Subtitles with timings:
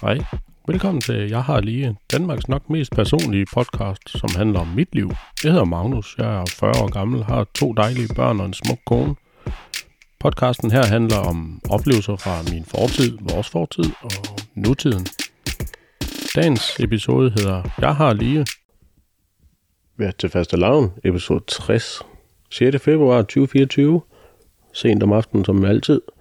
[0.00, 0.18] Hej.
[0.68, 5.10] Velkommen til Jeg har lige Danmarks nok mest personlige podcast, som handler om mit liv.
[5.44, 8.78] Jeg hedder Magnus, jeg er 40 år gammel, har to dejlige børn og en smuk
[8.86, 9.14] kone.
[10.20, 14.10] Podcasten her handler om oplevelser fra min fortid, vores fortid og
[14.54, 15.06] nutiden.
[16.36, 18.46] Dagens episode hedder Jeg har lige
[19.96, 22.02] været til faste lavn, episode 60,
[22.50, 22.82] 6.
[22.82, 24.02] februar 2024,
[24.72, 26.00] sent om aftenen som altid–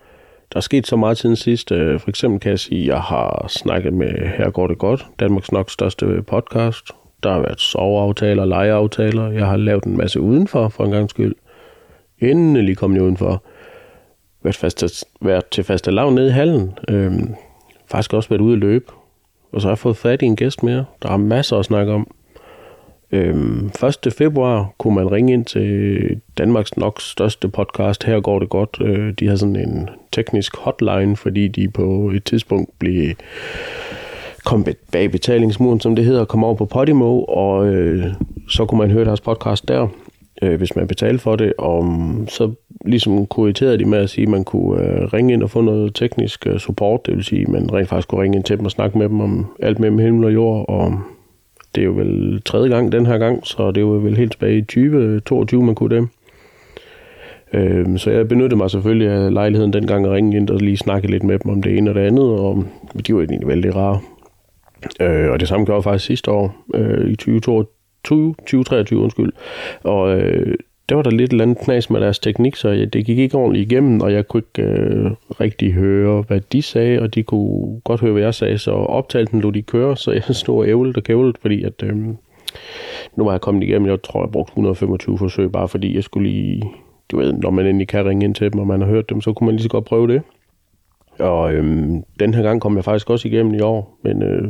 [0.53, 1.71] der er sket så meget siden sidst.
[1.71, 5.05] Øh, for eksempel kan jeg sige, at jeg har snakket med Her går det godt,
[5.19, 6.91] Danmarks nok største podcast.
[7.23, 9.31] Der har været soveaftaler, legeaftaler.
[9.31, 11.35] Jeg har lavet en masse udenfor, for en gang skyld.
[12.19, 13.43] Endelig kom jeg udenfor.
[14.43, 16.77] Været, fast, været til faste lav nede i hallen.
[16.89, 17.35] Øhm,
[17.91, 18.85] faktisk også været ude at løbe.
[19.51, 20.85] Og så har jeg fået fat i en gæst mere.
[21.01, 22.07] Der er masser at snakke om.
[23.11, 23.71] Øhm,
[24.05, 24.13] 1.
[24.13, 28.03] februar kunne man ringe ind til Danmarks nok største podcast.
[28.03, 28.77] Her går det godt.
[28.81, 33.13] Øh, de har sådan en teknisk hotline, fordi de på et tidspunkt blev
[34.45, 38.05] kom bag betalingsmuren, som det hedder, kom over på Podimo, og øh,
[38.49, 39.87] så kunne man høre deres podcast der,
[40.41, 42.51] øh, hvis man betalte for det, og mm, så
[42.85, 45.95] ligesom korrigerede de med at sige, at man kunne øh, ringe ind og få noget
[45.95, 48.65] teknisk øh, support, det vil sige, at man rent faktisk kunne ringe ind til dem
[48.65, 50.99] og snakke med dem om alt mellem himmel og jord, og
[51.75, 54.57] det er jo vel tredje gang den her gang, så det var vel helt tilbage
[54.57, 56.07] i 2022, man kunne det.
[57.53, 61.11] Øh, så jeg benyttede mig selvfølgelig af lejligheden dengang at ringe ind og lige snakke
[61.11, 62.65] lidt med dem om det ene og det andet, og
[63.07, 63.99] de var egentlig vældig rare.
[65.01, 69.31] Øh, og det samme gjorde jeg faktisk sidste år, øh, i 2022, 2023, undskyld.
[69.83, 70.55] Og øh,
[70.89, 73.37] der var der lidt eller andet knas med deres teknik, så jeg, det gik ikke
[73.37, 77.81] ordentligt igennem, og jeg kunne ikke øh, rigtig høre, hvad de sagde, og de kunne
[77.81, 80.97] godt høre, hvad jeg sagde, så optagelsen lå de køre, så jeg stod og ævlet
[80.97, 81.95] og kævlet, fordi at, øh,
[83.15, 86.29] nu var jeg kommet igennem, jeg tror, jeg brugte 125 forsøg, bare fordi jeg skulle
[86.29, 86.63] lige,
[87.11, 89.21] du ved, når man endelig kan ringe ind til dem, og man har hørt dem,
[89.21, 90.21] så kunne man lige så godt prøve det.
[91.19, 94.47] Og øh, den her gang kom jeg faktisk også igennem i år, men øh,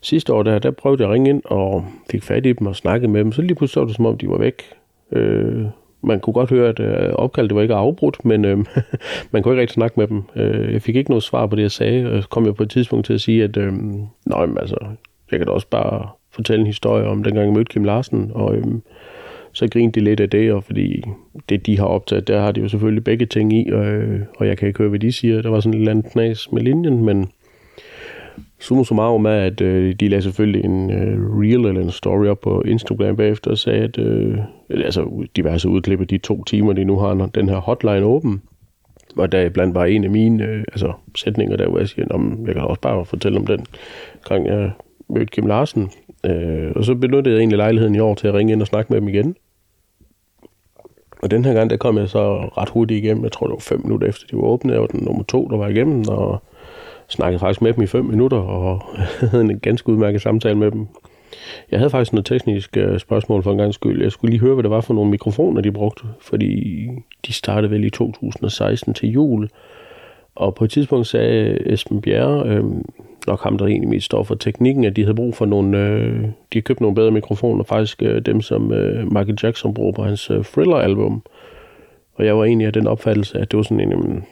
[0.00, 2.76] sidste år der, der prøvede jeg at ringe ind og fik fat i dem og
[2.76, 4.62] snakke med dem, så lige pludselig så det som om, de var væk.
[5.12, 5.64] Øh,
[6.02, 8.58] man kunne godt høre, at øh, opkaldet var ikke afbrudt, men øh,
[9.32, 10.22] man kunne ikke rigtig snakke med dem.
[10.36, 12.62] Øh, jeg fik ikke noget svar på det, jeg sagde, og så kom jeg på
[12.62, 13.72] et tidspunkt til at sige, at øh,
[14.26, 14.76] nej, men altså,
[15.30, 18.56] jeg kan da også bare fortælle en historie om dengang jeg mødte Kim Larsen, og
[18.56, 18.64] øh,
[19.52, 21.02] så grinte de lidt af det, og fordi
[21.48, 24.46] det, de har optaget, der har de jo selvfølgelig begge ting i, og, øh, og
[24.46, 25.42] jeg kan ikke høre, hvad de siger.
[25.42, 27.30] Der var sådan et eller andet knas med linjen, men
[28.58, 32.40] summa summarum er, at øh, de lagde selvfølgelig en øh, reel eller en story op
[32.40, 34.38] på Instagram bagefter og sagde, at øh,
[34.70, 38.42] altså diverse udklip af de to timer, de nu har den her hotline åben,
[39.16, 42.44] og der blandt var en af mine øh, altså, sætninger, der hvor jeg siger, om
[42.46, 43.66] jeg kan også bare fortælle om den
[44.28, 44.70] gang, jeg
[45.08, 45.90] mødte Kim Larsen.
[46.26, 48.92] Øh, og så benyttede jeg egentlig lejligheden i år til at ringe ind og snakke
[48.92, 49.36] med dem igen.
[51.22, 53.24] Og den her gang, der kom jeg så ret hurtigt igennem.
[53.24, 54.72] Jeg tror, det var fem minutter efter, de var åbne.
[54.72, 56.42] Jeg var den nummer to, der var igennem, og
[57.08, 58.82] snakkede faktisk med dem i 5 minutter, og
[59.30, 60.86] havde en ganske udmærket samtale med dem.
[61.70, 64.02] Jeg havde faktisk noget teknisk øh, spørgsmål for en gang skyld.
[64.02, 66.88] Jeg skulle lige høre, hvad det var for nogle mikrofoner, de brugte, fordi
[67.26, 69.48] de startede vel i 2016 til jul.
[70.34, 72.64] Og på et tidspunkt sagde øh, Esben Bjerre, øh,
[73.26, 76.22] nok ham, der egentlig mest står for teknikken, at de havde brug for nogle, øh,
[76.22, 80.02] de havde købt nogle bedre mikrofoner, faktisk øh, dem, som øh, Michael Jackson bruger på
[80.02, 81.22] hans øh, Thriller-album.
[82.14, 84.22] Og jeg var egentlig af den opfattelse, at det var sådan en, øh,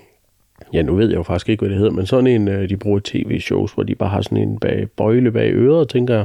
[0.75, 2.77] ja, nu ved jeg jo faktisk ikke, hvad det hedder, men sådan en, øh, de
[2.77, 6.25] bruger tv-shows, hvor de bare har sådan en bag, bøjle bag øret, tænker jeg,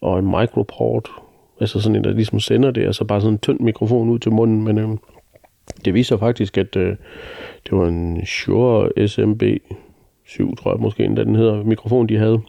[0.00, 1.08] og en microport,
[1.60, 4.18] altså sådan en, der ligesom sender det, og så bare sådan en tynd mikrofon ud
[4.18, 4.88] til munden, men øh,
[5.84, 6.96] det viser faktisk, at øh,
[7.64, 9.42] det var en Shure SMB
[10.26, 12.40] 7, tror jeg måske, endda den hedder, mikrofon, de havde.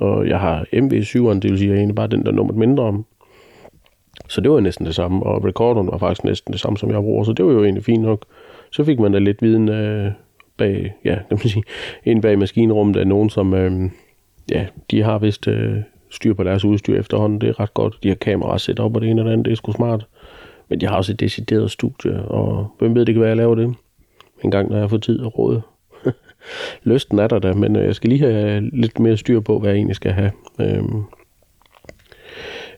[0.00, 2.84] Og jeg har MV7'eren, det vil sige, at jeg egentlig bare den, der nummer mindre
[2.84, 3.04] om.
[4.28, 7.00] Så det var næsten det samme, og recorderen var faktisk næsten det samme, som jeg
[7.00, 8.24] bruger, så det var jo egentlig fint nok.
[8.70, 10.12] Så fik man da lidt viden øh,
[10.56, 11.62] bag, ja, kan man sige,
[12.04, 13.90] ind bag maskinrummet af nogen, som, øh,
[14.50, 15.76] ja, de har vist øh,
[16.10, 17.40] styr på deres udstyr efterhånden.
[17.40, 17.98] Det er ret godt.
[18.02, 19.44] De har kameraer sæt op og det ene og det andet.
[19.44, 20.06] Det er sgu smart.
[20.68, 23.44] Men de har også et decideret studie, og hvem ved, det kan være, at jeg
[23.44, 23.74] laver det
[24.44, 25.60] en gang, når jeg får tid og råd.
[26.90, 29.58] Lysten er der da, men øh, jeg skal lige have øh, lidt mere styr på,
[29.58, 30.30] hvad jeg egentlig skal have.
[30.60, 31.02] Øhm.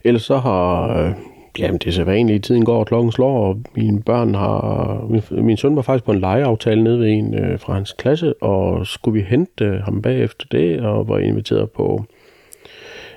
[0.04, 1.12] Ellers så har øh,
[1.58, 2.44] Jamen, det er så vanligt.
[2.44, 5.06] Tiden går, og klokken slår, og mine børn har...
[5.10, 8.42] Min, min søn var faktisk på en legeaftale nede ved en øh, fra hans klasse,
[8.42, 12.04] og skulle vi hente øh, ham bagefter det, og var inviteret på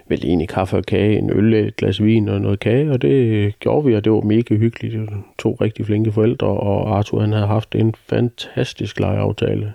[0.08, 3.14] vel egentlig kaffe og kage, en øl, et glas vin og noget kage, og det
[3.14, 4.94] øh, gjorde vi, og det var mega hyggeligt.
[4.94, 9.74] Det var to rigtig flinke forældre, og Arthur han havde haft en fantastisk legeaftale.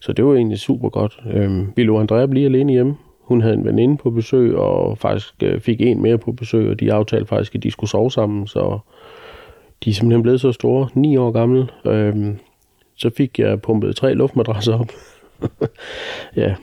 [0.00, 1.20] Så det var egentlig super godt.
[1.32, 2.94] Øhm, vi lå Andrea blive alene hjemme,
[3.26, 6.80] hun havde en veninde på besøg, og faktisk øh, fik en mere på besøg, og
[6.80, 8.78] de aftalte faktisk, at de skulle sove sammen, så
[9.84, 11.68] de er simpelthen blevet så store, ni år gamle.
[11.84, 12.38] Øhm,
[12.96, 14.90] så fik jeg pumpet tre luftmadrasser op.
[16.36, 16.54] ja,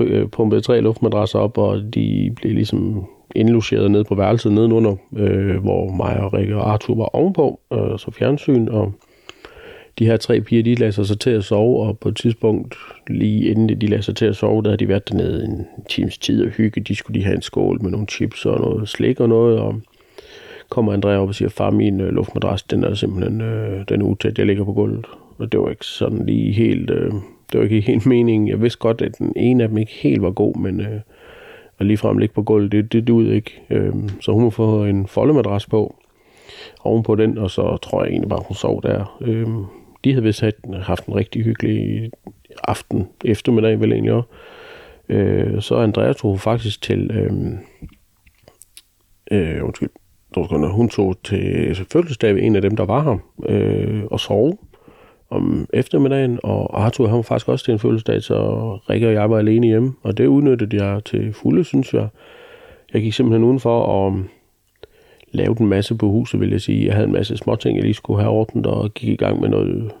[0.00, 5.56] øh, pumpede tre luftmadrasser op, og de blev ligesom indlogeret ned på værelset nedenunder, øh,
[5.56, 8.92] hvor mig og Rikke og Arthur var ovenpå, øh, så fjernsyn, og
[9.98, 12.74] de her tre piger, de lagde sig til at sove, og på et tidspunkt,
[13.08, 16.18] lige inden de lagde sig til at sove, der havde de været dernede en times
[16.18, 16.80] tid og hygge.
[16.80, 19.80] De skulle lige have en skål med nogle chips og noget slik og noget, og
[20.68, 24.04] kommer Andrea op og siger, far, min øh, luftmadras, den er simpelthen øh, den er
[24.04, 25.06] utæt, jeg ligger på gulvet.
[25.38, 27.12] Og det var ikke sådan lige helt, øh,
[27.52, 28.48] det var ikke helt meningen.
[28.48, 31.00] Jeg vidste godt, at den ene af dem ikke helt var god, men øh,
[31.78, 33.62] at ligefrem ligge på gulvet, det, det duede ikke.
[33.70, 35.94] Øh, så hun må få en foldemadras på
[36.84, 39.18] ovenpå den, og så tror jeg egentlig bare, hun sov der.
[39.20, 39.48] Øh,
[40.04, 40.44] de havde vist
[40.82, 42.10] haft en rigtig hyggelig
[42.64, 44.28] aften, eftermiddag vel egentlig også.
[45.08, 47.32] Øh, så Andrea tog faktisk til, øh,
[49.30, 49.90] øh, undskyld,
[50.72, 53.18] hun tog til fødselsdag ved en af dem, der var her,
[53.48, 54.58] øh, og sov
[55.30, 58.34] om eftermiddagen, og Arthur han var faktisk også til en fødselsdag, så
[58.90, 62.08] Rikke og jeg var alene hjemme, og det udnyttede jeg til fulde, synes jeg.
[62.92, 64.22] Jeg gik simpelthen udenfor og
[65.32, 66.86] lavet en masse på huset, vil jeg sige.
[66.86, 69.48] Jeg havde en masse småting, jeg lige skulle have ordnet, og gik i gang med
[69.48, 69.92] noget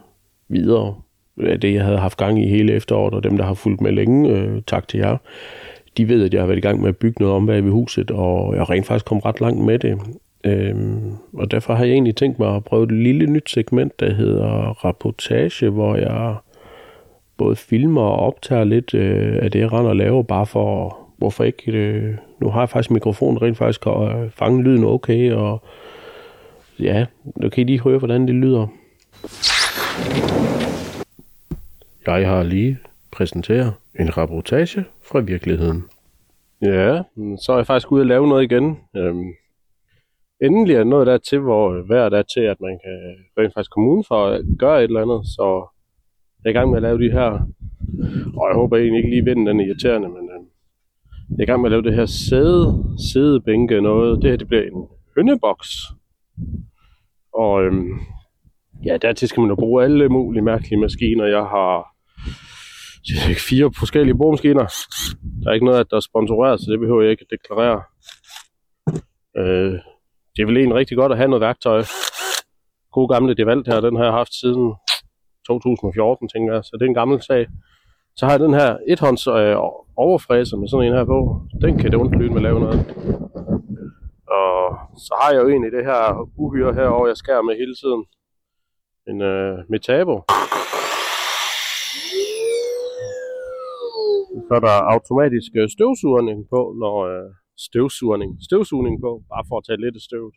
[0.48, 0.94] videre
[1.42, 3.92] af det, jeg havde haft gang i hele efteråret, og dem, der har fulgt med
[3.92, 5.16] længe, øh, tak til jer.
[5.96, 7.70] De ved, at jeg har været i gang med at bygge noget om bag ved
[7.70, 9.98] huset, og jeg rent faktisk kom ret langt med det.
[10.44, 14.14] Øhm, og derfor har jeg egentlig tænkt mig at prøve et lille nyt segment, der
[14.14, 16.34] hedder rapportage, hvor jeg
[17.36, 21.44] både filmer og optager lidt øh, af det, jeg render og laver, bare for, hvorfor
[21.44, 25.62] ikke, øh, nu har jeg faktisk mikrofonen rent faktisk kan øh, fange lyden okay, og
[26.78, 27.06] ja,
[27.36, 28.66] nu kan I lige høre, hvordan det lyder.
[32.06, 32.78] Jeg har lige
[33.12, 35.84] præsenteret en rapportage fra virkeligheden.
[36.62, 37.02] Ja,
[37.42, 38.78] så er jeg faktisk ude og lave noget igen.
[38.96, 39.28] Øhm,
[40.42, 42.98] endelig er noget der til, hvor hver er til, at man kan
[43.38, 45.26] rent faktisk komme uden for at gøre et eller andet.
[45.26, 45.66] Så
[46.44, 47.30] jeg er i gang med at lave de her,
[48.36, 50.49] og jeg håber egentlig ikke lige vinden den irriterende, men øhm,
[51.30, 54.22] jeg er i gang med at lave det her sæde, sædebænke noget.
[54.22, 55.68] Det her det bliver en hønneboks.
[57.34, 57.90] Og øhm,
[58.86, 61.24] ja, dertil skal man jo bruge alle mulige mærkelige maskiner.
[61.24, 61.74] Jeg har
[63.48, 64.66] fire forskellige boremaskiner.
[65.42, 67.82] Der er ikke noget, der er sponsoreret, så det behøver jeg ikke at deklarere.
[69.36, 69.72] Øh,
[70.36, 71.82] det er vel egentlig rigtig godt at have noget værktøj.
[72.92, 74.74] God gamle Devalt her, den har jeg haft siden
[75.46, 77.46] 2014, tænker jeg, så det er en gammel sag.
[78.16, 79.56] Så har jeg den her ethånds øh,
[79.96, 81.18] overfræser med sådan en her på.
[81.60, 82.80] Den kan det ondt lyde med lave noget.
[84.38, 84.56] Og
[85.06, 88.02] så har jeg jo egentlig det her uhyre herovre, jeg skærer med hele tiden.
[89.10, 90.16] En øh, Metabo.
[94.46, 97.30] Så er der automatisk øh, støvsugning på, når, øh,
[97.66, 100.34] støvsugning, støvsugning på, bare for at tage lidt af støvet.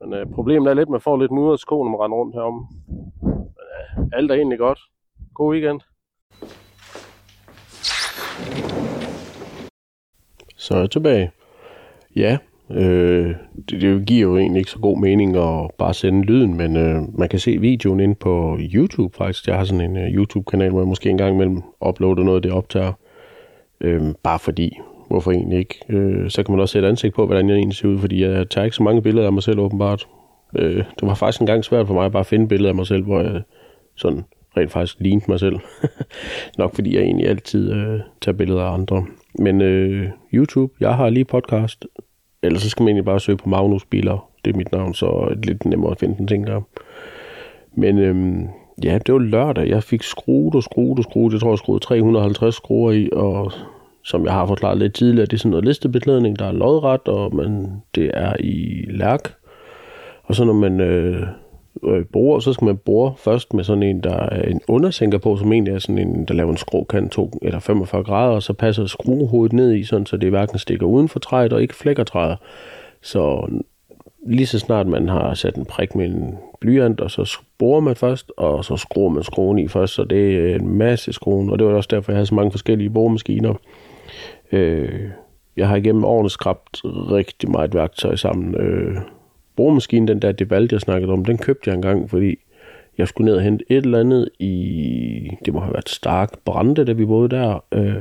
[0.00, 2.34] Men øh, problemet er lidt, at man får lidt mudder sko, når man render rundt
[2.36, 2.58] herom.
[3.24, 4.80] Men øh, alt er egentlig godt.
[5.34, 5.80] God weekend.
[10.56, 11.30] Så er jeg tilbage.
[12.16, 12.38] Ja,
[12.70, 13.34] øh,
[13.70, 17.18] det, det giver jo egentlig ikke så god mening at bare sende lyden, men øh,
[17.18, 19.46] man kan se videoen ind på YouTube faktisk.
[19.46, 22.92] Jeg har sådan en uh, YouTube-kanal, hvor jeg måske engang imellem uploader noget, det optager.
[23.80, 24.78] Øh, bare fordi
[25.08, 25.80] hvorfor egentlig ikke?
[25.88, 28.50] Øh, så kan man også sætte ansigt på, hvordan jeg egentlig ser ud, fordi jeg
[28.50, 30.08] tager ikke så mange billeder af mig selv åbenbart.
[30.56, 33.04] Øh, det var faktisk engang svært for mig at bare finde billeder af mig selv,
[33.04, 33.42] hvor jeg
[33.96, 34.24] sådan
[34.56, 35.56] rent faktisk lignede mig selv.
[36.58, 39.06] Nok fordi jeg egentlig altid øh, tager billeder af andre.
[39.38, 41.86] Men øh, YouTube, jeg har lige podcast.
[42.42, 44.30] Ellers så skal man egentlig bare søge på Magnus Biler.
[44.44, 46.62] Det er mit navn, så er det lidt nemmere at finde den, tænker jeg.
[47.74, 48.48] Men øh,
[48.84, 49.68] ja, det var lørdag.
[49.68, 51.32] Jeg fik skruet og skruet og skruet.
[51.32, 53.52] Jeg tror, jeg skruede 350 skruer i, og
[54.04, 57.34] som jeg har forklaret lidt tidligere, det er sådan noget listebeklædning, der er lodret, og
[57.34, 59.34] man, det er i lærk.
[60.22, 61.26] Og så når man øh,
[61.84, 65.36] øh, borer, så skal man bore først med sådan en, der er en undersænker på,
[65.36, 68.52] som egentlig er sådan en, der laver en skråkant 2 eller 45 grader, og så
[68.52, 72.04] passer skruehovedet ned i, sådan, så det hverken stikker uden for træet og ikke flækker
[72.04, 72.38] træet.
[73.02, 73.50] Så
[74.26, 77.96] lige så snart man har sat en prik med en blyant, og så borer man
[77.96, 81.58] først, og så skruer man skruen i først, så det er en masse skruen, og
[81.58, 83.54] det var også derfor, jeg havde så mange forskellige boremaskiner.
[84.52, 85.00] Øh,
[85.56, 88.54] jeg har igennem årene skrabt rigtig meget værktøj sammen.
[88.54, 88.96] Øh,
[89.60, 92.36] boremaskine, den der Devalt, jeg snakkede om, den købte jeg engang, fordi
[92.98, 96.84] jeg skulle ned og hente et eller andet i, det må have været Stark Brande,
[96.84, 97.64] da vi boede der.
[97.72, 97.94] Øh,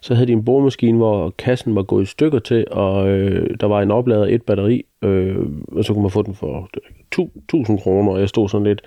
[0.00, 3.66] så havde de en boremaskine, hvor kassen var gået i stykker til, og øh, der
[3.66, 5.36] var en oplader et batteri, øh,
[5.72, 6.70] og så kunne man få den for
[7.12, 8.80] 1000 kroner, og jeg stod sådan lidt,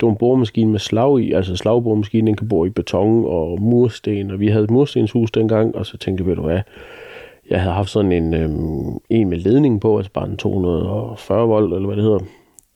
[0.00, 3.60] det var en boremaskine med slag i, altså slagboremaskinen, den kan bore i beton og
[3.60, 6.60] mursten, og vi havde et murstenshus dengang, og så tænkte jeg, ved du hvad,
[7.50, 8.50] jeg havde haft sådan en, øh,
[9.10, 12.20] en med ledning på, altså bare en 240 volt, eller hvad det hedder,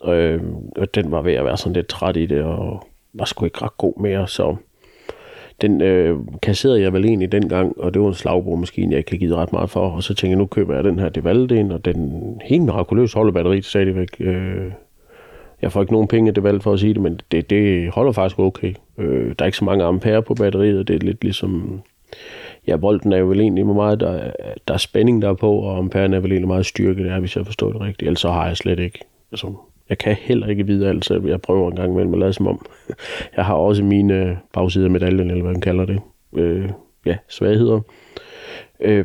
[0.05, 0.43] øh,
[0.77, 3.63] og den var ved at være sådan lidt træt i det, og var sgu ikke
[3.63, 4.57] ret god mere, så
[5.61, 9.19] den øh, kasserede jeg vel egentlig dengang, og det var en slagbrugmaskine, jeg ikke havde
[9.19, 9.91] givet ret meget for.
[9.91, 13.33] Og så tænkte jeg, nu køber jeg den her Devalden, og den helt mirakuløst holder
[13.33, 14.09] batteriet stadigvæk.
[14.21, 14.73] Øh,
[15.63, 18.13] jeg får ikke nogen penge af Devalde for at sige det, men det, det holder
[18.13, 18.75] faktisk okay.
[18.99, 21.83] Øh, der er ikke så mange ampere på batteriet, og det er lidt ligesom...
[22.69, 24.31] Ja, bolden er jo vel egentlig meget, der,
[24.69, 27.37] der er spænding der på, og amperen er vel egentlig meget styrke, det er, hvis
[27.37, 28.07] jeg forstår det rigtigt.
[28.07, 28.99] Ellers så har jeg slet ikke.
[29.33, 29.55] Altså,
[29.89, 32.47] jeg kan heller ikke vide alt, så jeg prøver en gang imellem at lade som
[32.47, 32.67] om.
[33.37, 36.01] Jeg har også mine øh, bagsider af medaljen, eller hvad man kalder det.
[36.37, 36.69] Øh,
[37.07, 37.81] ja, svagheder.
[38.81, 39.05] Øh,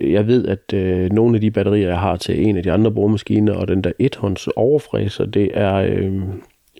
[0.00, 2.90] jeg ved, at øh, nogle af de batterier, jeg har til en af de andre
[2.90, 6.22] boremaskiner, og den der ethånds overfræser, det er øh,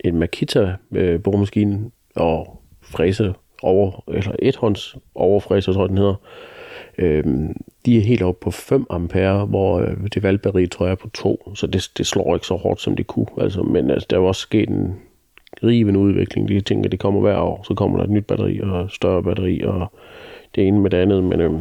[0.04, 6.14] en Makita øh, boremaskine og fræser over, eller ethånds overfræser, tror jeg den hedder.
[6.98, 7.24] Øh,
[7.86, 11.08] de er helt oppe på 5 ampere, hvor øh, det valgbatteri tror jeg er på
[11.14, 13.26] 2, så det, det slår ikke så hårdt, som det kunne.
[13.40, 14.94] Altså, men altså, der er jo også sket en
[15.62, 16.48] rivende udvikling.
[16.48, 19.60] De tænker, det kommer hver år, så kommer der et nyt batteri og større batteri,
[19.60, 19.92] og
[20.54, 21.60] det ene med det andet, men øh,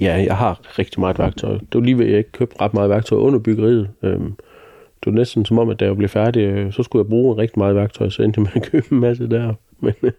[0.00, 1.52] ja, jeg har rigtig meget værktøj.
[1.52, 3.90] Det var lige ved, at jeg ikke købte ret meget værktøj under byggeriet.
[4.02, 4.34] Øhm,
[5.04, 7.36] det var næsten som om, at da jeg blev færdig, øh, så skulle jeg bruge
[7.36, 9.54] rigtig meget værktøj, så endte jeg med at købe en masse der.
[9.82, 10.12] Men øh,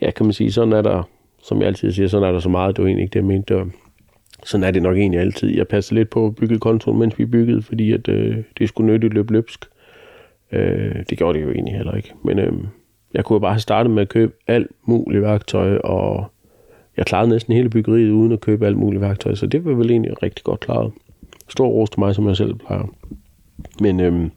[0.00, 1.02] ja, kan man sige, sådan er der,
[1.42, 3.26] som jeg altid siger, sådan er der så meget, det var egentlig ikke det, jeg
[3.26, 3.54] mente.
[3.54, 3.70] Det var,
[4.44, 5.56] sådan er det nok egentlig altid.
[5.56, 8.92] Jeg passede lidt på at bygge kontoen, mens vi byggede, fordi at, øh, det skulle
[8.92, 9.64] nyttigt løbe løbsk.
[10.52, 12.12] Øh, det gjorde det jo egentlig heller ikke.
[12.24, 12.52] Men øh,
[13.14, 16.26] jeg kunne bare have startet med at købe alt muligt værktøj, og
[16.96, 19.90] jeg klarede næsten hele byggeriet uden at købe alt muligt værktøj, så det var vel
[19.90, 20.92] egentlig rigtig godt klaret.
[21.48, 22.94] Stor ros til mig, som jeg selv plejer.
[23.80, 24.30] Men øh,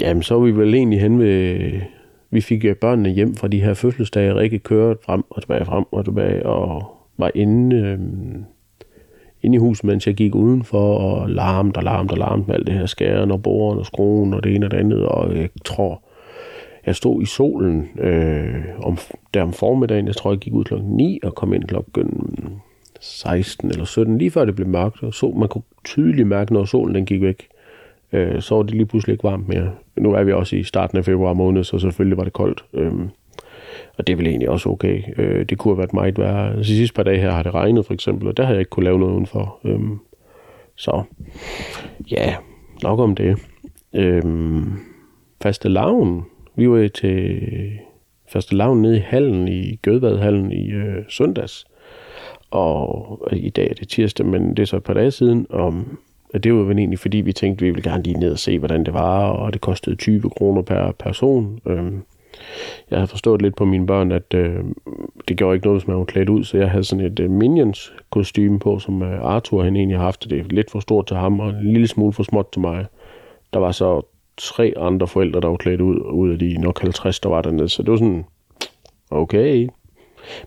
[0.00, 1.70] jamen, så er vi vel egentlig hen ved...
[2.30, 4.34] Vi fik jo børnene hjem fra de her fødselsdage.
[4.34, 7.98] Rikke kørte frem og tilbage, frem og tilbage, og var inde, øh,
[9.42, 12.66] inde i huset, mens jeg gik udenfor, og larmede og larmede og larmede med alt
[12.66, 15.48] det her skæren og boren og skruen og det ene og det andet, og jeg
[15.64, 16.02] tror,
[16.86, 18.98] jeg stod i solen øh, om,
[19.34, 20.06] der om formiddagen.
[20.06, 22.34] Jeg tror, jeg gik ud klokken 9 og kom ind klokken
[23.00, 25.02] 16 eller 17, lige før det blev mørkt.
[25.02, 27.48] Og så, man kunne tydeligt mærke, når solen den gik væk,
[28.12, 29.70] øh, så var det lige pludselig ikke varmt mere.
[30.00, 32.64] Nu er vi også i starten af februar måned, så selvfølgelig var det koldt.
[32.74, 33.08] Øhm,
[33.98, 35.02] og det er vel egentlig også okay.
[35.18, 36.58] Øh, det kunne have været meget værre.
[36.58, 38.70] De sidste par dage her har det regnet for eksempel, og der har jeg ikke
[38.70, 39.58] kunne lave noget udenfor.
[39.64, 39.98] Øhm,
[40.76, 41.02] så
[42.10, 42.34] ja,
[42.82, 43.38] nok om det.
[43.94, 44.72] Øhm,
[45.42, 46.22] faste laven
[46.58, 47.40] vi var til
[48.28, 51.66] første laven nede i hallen, i Gødvadhallen i øh, søndags.
[52.50, 55.46] Og øh, i dag er det tirsdag, men det er så et par dage siden.
[55.50, 55.74] Og
[56.34, 58.58] det var vel egentlig, fordi vi tænkte, at vi ville gerne lige ned og se,
[58.58, 61.60] hvordan det var, og det kostede 20 kroner per person.
[61.66, 62.02] Øhm,
[62.90, 64.64] jeg havde forstået lidt på mine børn, at øh,
[65.28, 67.30] det gjorde ikke noget, hvis man var klædt ud, så jeg havde sådan et øh,
[67.30, 70.30] minions kostume på, som øh, Arthur han egentlig har haft.
[70.30, 72.86] Det er lidt for stort til ham, og en lille smule for småt til mig.
[73.52, 74.02] Der var så
[74.36, 77.68] tre andre forældre, der var klædt ud, ud af de nok 50, der var dernede.
[77.68, 78.24] Så det var sådan,
[79.10, 79.68] okay.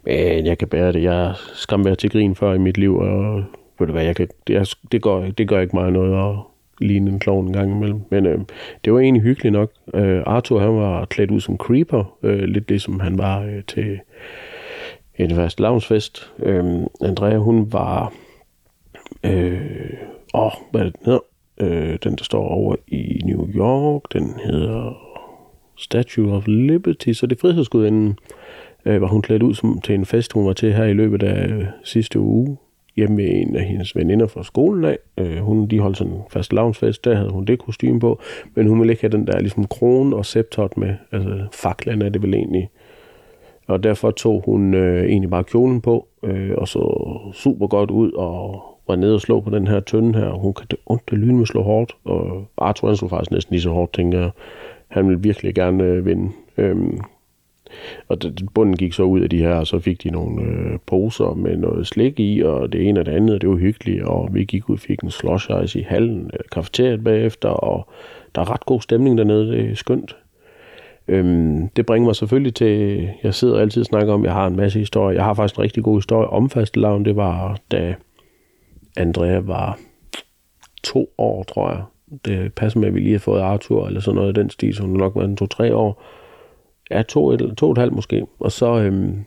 [0.04, 1.04] Men jeg kan bære det.
[1.04, 3.44] Jeg skam være til grin før i mit liv, og
[3.82, 6.40] ved du hvad, jeg kan, det, det, gør, det gør ikke meget noget at
[6.82, 8.02] ligne en klovn en gang imellem.
[8.10, 8.40] Men øh,
[8.86, 9.72] det var egentlig hyggeligt nok.
[9.94, 14.00] Øh, Arthur, han var klædt ud som creeper, øh, lidt ligesom han var øh, til
[15.16, 16.32] en fast lavnsfest.
[16.40, 16.64] Øh,
[17.02, 18.14] Andrea, hun var...
[19.24, 19.62] Øh,
[20.34, 21.20] åh, hvad er det, den hedder?
[21.58, 24.98] Øh, den, der står over i New York, den hedder
[25.78, 28.20] Statue of Liberty, så det er frihedsgudinden,
[28.86, 31.24] øh, var hun klædt ud som, til en fest, hun var til her i løbet
[31.24, 32.58] af øh, sidste uge,
[32.96, 34.98] hjemme med en af hendes veninder fra skolen af.
[35.18, 38.20] Øh, hun, de holdt sådan en fast lavnsfest, der havde hun det kostume på,
[38.56, 42.10] men hun ville ikke have den der ligesom krone og septot med, altså faklen er
[42.10, 42.70] det vel egentlig.
[43.68, 48.12] Og derfor tog hun øh, egentlig bare kjolen på, øh, og så super godt ud
[48.12, 51.10] og var nede og slå på den her tønde her, og hun kan det ondt
[51.10, 54.32] det lyn slå hårdt, og Arthur han slog faktisk næsten lige så hårdt, tænker jeg.
[54.88, 56.32] Han ville virkelig gerne øh, vinde.
[56.58, 57.00] Øhm,
[58.08, 60.80] og det, bunden gik så ud af de her, og så fik de nogle øh,
[60.86, 64.04] poser med noget slik i, og det ene og det andet, og det var hyggeligt,
[64.04, 67.90] og vi gik ud og fik en slush ice i hallen, øh, kafeteriet bagefter, og
[68.36, 70.16] der er ret god stemning dernede, det er skønt.
[71.08, 74.56] Øhm, det bringer mig selvfølgelig til, jeg sidder altid og snakker om, jeg har en
[74.56, 75.16] masse historier.
[75.16, 77.06] Jeg har faktisk en rigtig god historie om fastelavn.
[77.06, 77.96] Det var, da
[78.98, 79.80] Andrea var
[80.84, 81.84] to år, tror jeg.
[82.26, 84.76] Det passer med, at vi lige har fået Arthur, eller sådan noget i den stil,
[84.76, 86.04] så hun nok var en to-tre år.
[86.92, 88.26] Ja, to, et, to og et halvt måske.
[88.40, 89.26] Og så øhm,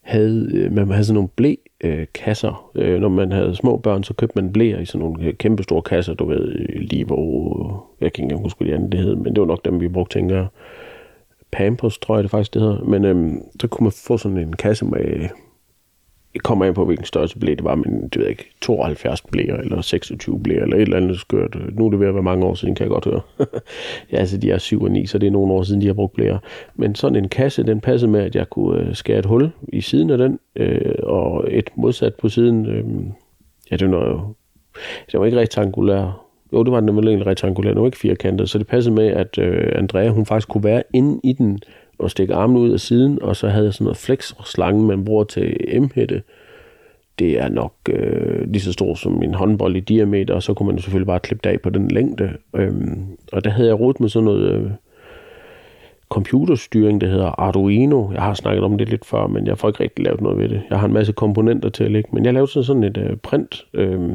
[0.00, 2.70] havde øh, man havde sådan nogle blæ-kasser.
[2.74, 5.34] Øh, øh, når man havde små børn, så købte man blæer i sådan nogle øh,
[5.34, 7.50] kæmpe store kasser, du ved, øh, Livo,
[8.00, 9.80] jeg kan ikke engang huske, hvad de andre det hed, men det var nok dem,
[9.80, 10.46] vi brugte, tænker jeg.
[11.50, 12.84] Pampers, tror jeg det faktisk, det hedder.
[12.84, 15.28] Men øhm, så kunne man få sådan en kasse med
[16.42, 19.56] kommer ind på, hvilken størrelse blæ det var, men det ved jeg ikke, 72 blæer,
[19.56, 21.56] eller 26 blæer, eller et eller andet skørt.
[21.72, 23.20] Nu er det ved at være mange år siden, kan jeg godt høre.
[24.12, 25.94] ja, altså de er 7 og 9, så det er nogle år siden, de har
[25.94, 26.38] brugt blæer.
[26.74, 29.80] Men sådan en kasse, den passede med, at jeg kunne øh, skære et hul i
[29.80, 32.66] siden af den, øh, og et modsat på siden.
[32.66, 32.84] Øh,
[33.70, 34.20] ja, det var, jo,
[35.12, 36.24] det var ikke rektangulær.
[36.52, 39.38] Jo, det var den egentlig rektangulær, det var ikke firkantet, så det passede med, at
[39.38, 41.58] øh, Andrea, hun faktisk kunne være inde i den,
[41.98, 45.24] og stikke armen ud af siden, og så havde jeg sådan noget flex-slange, man bruger
[45.24, 46.22] til M-hætte.
[47.18, 50.66] Det er nok øh, lige så stor som en håndbold i diameter, og så kunne
[50.66, 52.32] man jo selvfølgelig bare klippe det af på den længde.
[52.56, 54.70] Øhm, og der havde jeg rodet med sådan noget øh,
[56.08, 58.12] computerstyring, der hedder Arduino.
[58.12, 60.48] Jeg har snakket om det lidt før, men jeg får ikke rigtig lavet noget ved
[60.48, 60.62] det.
[60.70, 63.16] Jeg har en masse komponenter til at lægge, men jeg lavede sådan, sådan et øh,
[63.16, 64.10] print, øh,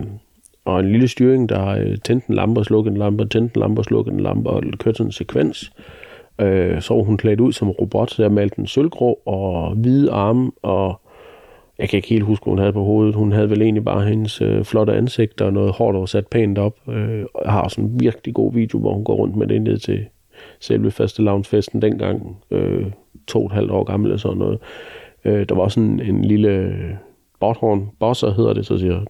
[0.65, 3.59] og en lille styring, der øh, tændte en lampe og slukkede en lampe, tændte en
[3.59, 5.71] lampe og slukkede en lampe, og kørte sådan en sekvens.
[5.79, 6.02] Øh,
[6.41, 10.11] Øh, så var hun klædt ud som robot, så jeg malte den sølvgrå og hvide
[10.11, 11.01] arme, og
[11.79, 13.15] jeg kan ikke helt huske, hvad hun havde på hovedet.
[13.15, 16.57] Hun havde vel egentlig bare hendes øh, flotte ansigt og noget hårdt og sat pænt
[16.57, 16.75] op.
[16.89, 19.77] Øh, jeg har også en virkelig god video, hvor hun går rundt med det ned
[19.77, 20.05] til
[20.59, 22.37] selve faste festen dengang.
[22.51, 22.85] Øh,
[23.27, 24.59] to og et halvt år gammel eller sådan noget.
[25.25, 26.89] Øh, der var sådan en lille øh,
[27.39, 29.01] botthorn, bosser hedder det, så siger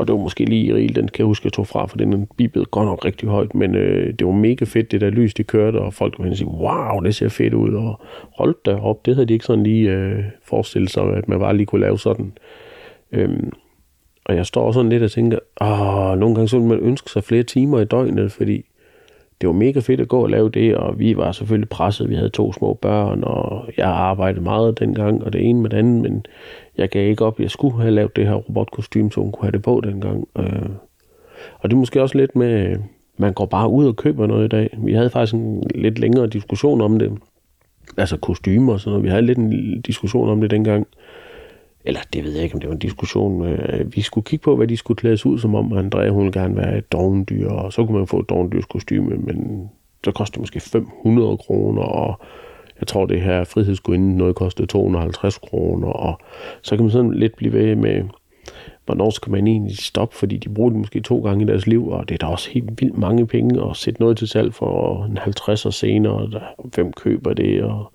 [0.00, 1.96] Og det var måske lige i rigel, den kan jeg huske, jeg tog fra, for
[1.96, 5.34] den bibede godt nok rigtig højt, men øh, det var mega fedt, det der lys,
[5.34, 8.00] de kørte, og folk kunne sige, wow, det ser fedt ud, og
[8.36, 11.56] hold da op, det havde de ikke sådan lige øh, forestillet sig, at man bare
[11.56, 12.32] lige kunne lave sådan.
[13.12, 13.52] Øhm,
[14.24, 17.24] og jeg står sådan lidt og tænker, åh, nogle gange så ville man ønske sig
[17.24, 18.64] flere timer i døgnet, fordi
[19.40, 22.08] det var mega fedt at gå og lave det, og vi var selvfølgelig presset.
[22.10, 25.76] Vi havde to små børn, og jeg arbejdede meget dengang, og det ene med det
[25.76, 26.26] andet, men
[26.80, 27.40] jeg gav ikke op.
[27.40, 30.28] Jeg skulle have lavet det her robotkostume, så hun kunne have det på dengang.
[30.38, 30.70] Øh,
[31.58, 32.76] og det er måske også lidt med,
[33.16, 34.78] man går bare ud og køber noget i dag.
[34.78, 37.18] Vi havde faktisk en lidt længere diskussion om det.
[37.96, 39.04] Altså kostymer og sådan noget.
[39.04, 40.86] Vi havde lidt en diskussion om det dengang.
[41.84, 43.46] Eller det ved jeg ikke, om det var en diskussion.
[43.46, 45.72] Øh, vi skulle kigge på, hvad de skulle klædes ud som om.
[45.72, 49.16] Andrea, hun ville gerne være et dogendyr, og så kunne man få et dogendyrs kostyme,
[49.16, 49.70] men
[50.04, 52.20] så kostede det måske 500 kroner, og
[52.80, 56.20] jeg tror, det her frihedsgudinde noget kostede 250 kroner, og
[56.62, 58.02] så kan man sådan lidt blive ved med,
[58.86, 61.88] hvornår skal man egentlig stoppe, fordi de bruger det måske to gange i deres liv,
[61.88, 65.04] og det er da også helt vildt mange penge at sætte noget til salg for
[65.04, 66.30] en 50 år senere, og
[66.74, 67.92] hvem køber det, og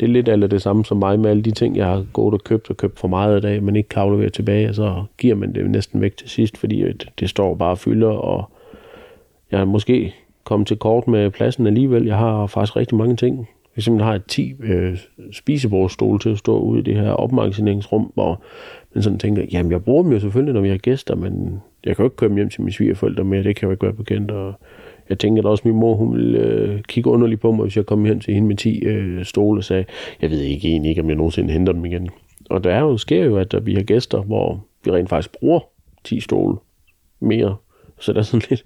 [0.00, 2.34] det er lidt af det samme som mig med alle de ting, jeg har gået
[2.34, 5.04] og købt og købt for meget af dag, men ikke kan aflevere tilbage, og så
[5.18, 6.84] giver man det næsten væk til sidst, fordi
[7.20, 8.50] det står bare og fylder, og
[9.50, 12.04] jeg er måske kommet til kort med pladsen alligevel.
[12.06, 14.98] Jeg har faktisk rigtig mange ting, for eksempel har jeg 10 øh,
[15.32, 18.42] spisebordstole til at stå ude i det her opmagasineringsrum, hvor
[18.94, 21.96] man sådan tænker, jamen jeg bruger dem jo selvfølgelig, når vi har gæster, men jeg
[21.96, 23.92] kan jo ikke køre dem hjem til mine svigerforældre med, det kan jo ikke være
[23.92, 24.30] bekendt.
[24.30, 24.54] Og
[25.08, 27.86] jeg tænker da også, min mor hun ville øh, kigge underligt på mig, hvis jeg
[27.86, 29.84] kom hen til hende med 10 øh, stole og sagde,
[30.22, 32.08] jeg ved ikke egentlig ikke, om jeg nogensinde henter dem igen.
[32.50, 35.60] Og der er jo, sker jo, at vi har gæster, hvor vi rent faktisk bruger
[36.04, 36.56] 10 stole
[37.20, 37.56] mere
[38.00, 38.64] så der er sådan lidt,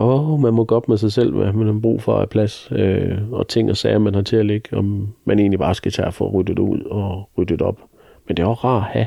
[0.00, 2.28] åh, oh, man må gå op med sig selv, hvad man har brug for af
[2.28, 5.74] plads, øh, og ting og sager, man har til at ligge, om man egentlig bare
[5.74, 7.80] skal tage for at rydde det ud og rydde det op.
[8.28, 9.06] Men det er også rart at have,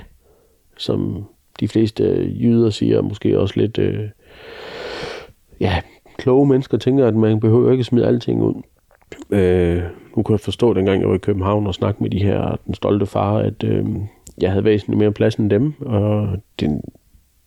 [0.78, 1.26] som
[1.60, 2.04] de fleste
[2.42, 4.10] jyder siger, måske også lidt, øh,
[5.60, 5.82] ja,
[6.18, 8.62] kloge mennesker tænker, at man behøver ikke smide alting ud.
[9.30, 9.84] Øh,
[10.18, 12.74] nu kunne jeg forstå, dengang jeg var i København og snakkede med de her, den
[12.74, 13.86] stolte far, at øh,
[14.42, 16.28] jeg havde væsentligt mere plads end dem, og
[16.60, 16.82] det,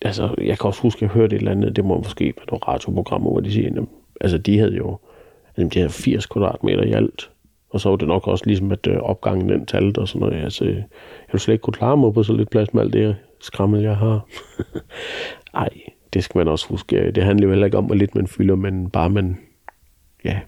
[0.03, 2.47] altså, jeg kan også huske, at jeg hørte et eller andet, det må måske være
[2.51, 3.85] nogle radioprogrammer, hvor de siger, at
[4.21, 4.99] altså, de havde jo
[5.57, 7.31] altså, de havde 80 kvadratmeter i alt.
[7.71, 10.45] Og så var det nok også ligesom, at øh, opgangen den talte og sådan noget.
[10.45, 10.85] Altså, jeg
[11.33, 13.97] ville slet ikke kunne klare mig på så lidt plads med alt det skrammel, jeg
[13.97, 14.27] har.
[15.55, 15.69] Ej,
[16.13, 17.11] det skal man også huske.
[17.11, 19.39] Det handler jo heller ikke om, hvor lidt man fylder, men bare man,
[20.25, 20.39] ja,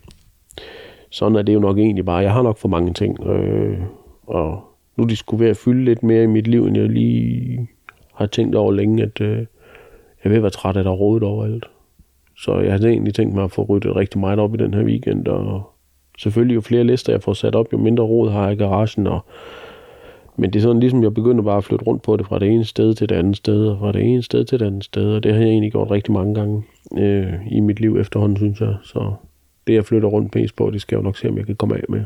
[1.10, 2.16] sådan er det jo nok egentlig bare.
[2.16, 3.78] Jeg har nok for mange ting, øh,
[4.26, 4.64] og
[4.96, 7.68] nu de skulle være at fylde lidt mere i mit liv, end jeg lige
[8.14, 9.46] har tænkt over længe, at øh,
[10.24, 11.64] jeg vil være træt af, at der er rådet overalt.
[12.36, 14.84] Så jeg har egentlig tænkt mig at få ryddet rigtig meget op i den her
[14.84, 15.70] weekend, og
[16.18, 19.06] selvfølgelig jo flere lister jeg får sat op, jo mindre råd har jeg i garagen,
[19.06, 19.20] og
[20.36, 22.48] men det er sådan ligesom, jeg begynder bare at flytte rundt på det fra det
[22.48, 25.14] ene sted til det andet sted, og fra det ene sted til det andet sted,
[25.14, 26.62] og det har jeg egentlig gjort rigtig mange gange
[26.98, 28.74] øh, i mit liv efterhånden, synes jeg.
[28.82, 29.14] Så
[29.66, 31.56] det, jeg flytter rundt mest på, det skal jeg jo nok se, om jeg kan
[31.56, 32.04] komme af med.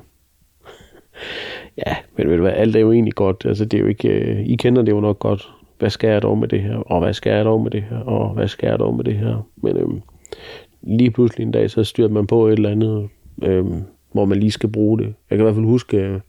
[1.86, 3.44] ja, men ved du hvad, alt er jo egentlig godt.
[3.48, 6.22] Altså, det er jo ikke, øh, I kender det jo nok godt hvad skal jeg
[6.22, 8.68] dog med det her, og hvad skal jeg dog med det her, og hvad skal
[8.68, 9.46] jeg dog med det her.
[9.56, 10.00] Men øhm,
[10.82, 13.08] lige pludselig en dag, så styrer man på et eller andet,
[13.42, 15.14] øhm, hvor man lige skal bruge det.
[15.30, 16.20] Jeg kan i hvert fald huske, øh,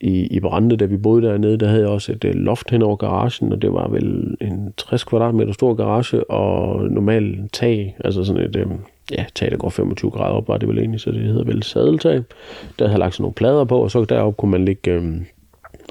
[0.00, 2.82] i, i Brande, da vi boede dernede, der havde jeg også et øh, loft hen
[2.82, 8.24] over garagen, og det var vel en 60 kvadratmeter stor garage, og normalt tag, altså
[8.24, 8.78] sådan et, øhm,
[9.10, 11.62] ja, tag der går 25 grader op, var det vel egentlig, så det hedder vel
[11.62, 12.22] sadeltag.
[12.78, 15.26] Der havde lagt sådan nogle plader på, og så deroppe kunne man ligge øhm,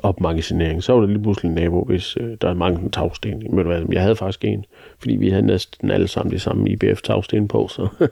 [0.04, 0.84] opmagasinering.
[0.84, 3.44] Så var der lige pludselig en nabo, hvis øh, der er en tagsten.
[3.50, 4.66] Men hvad, jeg havde faktisk en,
[5.00, 7.88] fordi vi havde næsten alle sammen de samme IBF-tagsten på, så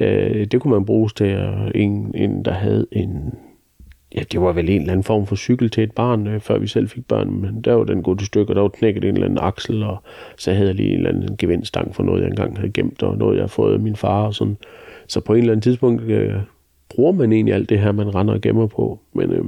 [0.00, 1.38] øh, det kunne man bruge til
[1.74, 3.34] en, en, der havde en
[4.14, 6.58] ja, det var vel en eller anden form for cykel til et barn, øh, før
[6.58, 9.14] vi selv fik børn, men der var den gået i stykker, der var knækket en
[9.14, 10.02] eller anden aksel, og
[10.36, 13.18] så havde jeg lige en eller anden gevindstang for noget, jeg engang havde gemt, og
[13.18, 14.56] noget, jeg havde fået af min far og sådan.
[15.06, 16.34] Så på en eller anden tidspunkt øh,
[16.88, 19.44] bruger man egentlig alt det her, man render og gemmer på, men øh,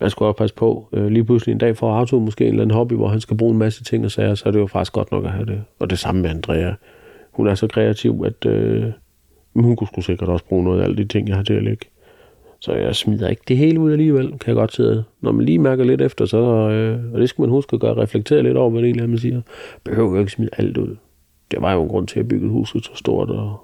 [0.00, 0.88] man skal også passe på.
[0.92, 3.36] Øh, lige pludselig en dag får Arthur måske en eller anden hobby, hvor han skal
[3.36, 5.46] bruge en masse ting og sager, så er det jo faktisk godt nok at have
[5.46, 5.62] det.
[5.78, 6.72] Og det samme med Andrea.
[7.32, 8.84] Hun er så kreativ, at øh,
[9.54, 11.62] hun kunne sgu sikkert også bruge noget af alle de ting, jeg har til at
[11.62, 11.86] lægge.
[12.60, 15.04] Så jeg smider ikke det hele ud alligevel, kan jeg godt sige.
[15.20, 16.38] Når man lige mærker lidt efter, så,
[16.70, 19.08] øh, og det skal man huske at gøre, reflektere lidt over, hvad det egentlig er,
[19.08, 19.40] man siger.
[19.84, 20.96] Behøver jo ikke smide alt ud.
[21.50, 23.60] Det var jo en grund til at bygge huset så stort og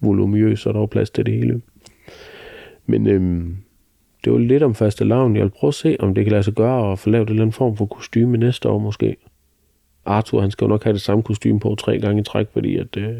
[0.00, 1.60] voluminøst, så der var plads til det hele.
[2.86, 3.56] Men øhm,
[4.24, 5.36] det var lidt om faste lavn.
[5.36, 7.32] Jeg vil prøve at se, om det kan lade sig gøre at få lavet en
[7.32, 9.16] eller anden form for kostyme næste år måske.
[10.04, 12.76] Arthur, han skal jo nok have det samme kostume på tre gange i træk, fordi
[12.76, 13.16] at, øh,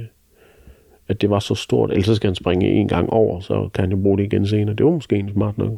[1.09, 1.91] at det var så stort.
[1.91, 4.75] Ellers skal han springe en gang over, så kan han jo bruge det igen senere.
[4.75, 5.73] Det var måske en smart nok.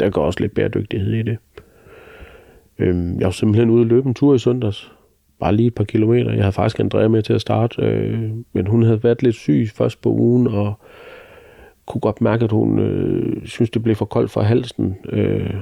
[0.00, 1.38] Der går også lidt bæredygtighed i det.
[2.78, 4.92] Øhm, jeg var simpelthen ude og løbe en tur i søndags.
[5.40, 6.30] Bare lige et par kilometer.
[6.32, 9.68] Jeg havde faktisk Andrea med til at starte, øh, men hun havde været lidt syg
[9.74, 10.74] først på ugen, og
[11.86, 14.96] kunne godt mærke, at hun øh, synes, det blev for koldt for halsen.
[15.08, 15.54] Øh,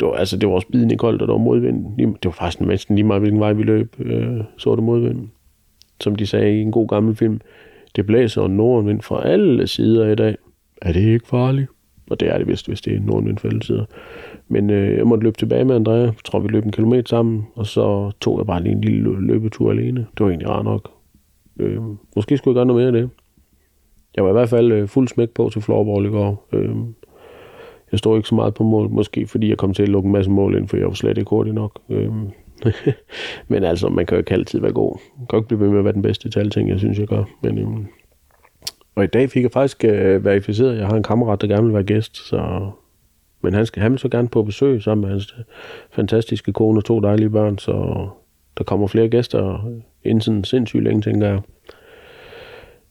[0.00, 1.96] det var, altså, det var også bidende koldt, og der var modvind.
[1.96, 5.28] Det var faktisk næsten lige meget, hvilken vej vi løb, øh, så det modvind.
[6.00, 7.40] Som de sagde i en god gammel film,
[7.96, 10.36] det blæser en nordenvind fra alle sider i dag.
[10.82, 11.68] Er det ikke farligt?
[12.10, 13.84] Og det er det vist, hvis det er nordenvind fra alle sider.
[14.48, 15.96] Men øh, jeg måtte løbe tilbage med Andrea.
[15.96, 17.46] Jeg tror, vi løb en kilometer sammen.
[17.54, 20.00] Og så tog jeg bare lige en lille løbetur alene.
[20.00, 20.90] Det var egentlig rart nok.
[21.58, 21.80] Øh,
[22.16, 23.10] måske skulle jeg gøre noget mere af det.
[24.18, 26.48] Jeg var i hvert fald øh, fuld smæk på til floorball i går.
[26.52, 26.76] Øh,
[27.92, 30.12] jeg stod ikke så meget på mål, måske fordi jeg kom til at lukke en
[30.12, 31.78] masse mål ind, for jeg var slet ikke hurtig nok.
[31.90, 32.12] Øh,
[33.48, 34.98] men altså, man kan jo ikke altid være god.
[35.18, 36.98] Man kan ikke blive ved med at være den bedste til alting, ting, jeg synes,
[36.98, 37.24] jeg gør.
[37.42, 37.66] Men, øh,
[38.94, 41.64] og i dag fik jeg faktisk øh, verificeret, at jeg har en kammerat, der gerne
[41.64, 42.70] vil være gæst, så...
[43.42, 45.44] Men han, skal, han vil så gerne på besøg sammen med hans øh,
[45.90, 48.06] fantastiske kone og to dejlige børn, så
[48.58, 49.70] der kommer flere gæster
[50.04, 51.40] inden sådan sindssygt længe, tænker jeg.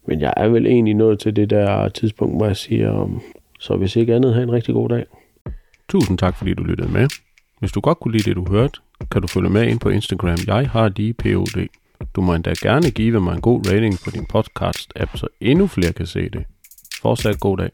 [0.08, 3.22] Men jeg er vel egentlig nået til det der tidspunkt, hvor jeg siger, um,
[3.60, 5.06] så hvis ikke andet, have en rigtig god dag.
[5.90, 7.08] Tusind tak, fordi du lyttede med.
[7.60, 8.80] Hvis du godt kunne lide det, du hørte,
[9.12, 10.38] kan du følge med ind på Instagram.
[10.48, 11.68] Jeg har lige POD.
[12.16, 15.94] Du må endda gerne give mig en god rating på din podcast-app, så endnu flere
[15.94, 16.46] kan se det.
[17.02, 17.70] Fortsat god dag.